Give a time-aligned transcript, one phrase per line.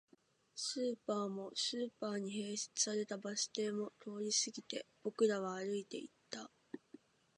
[0.55, 6.49] スーパーも、スーパーに併設されたバス停も通り過ぎて、僕らは歩いていった